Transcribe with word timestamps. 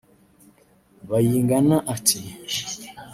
Bayingana 1.09 1.75
ati 1.95 2.19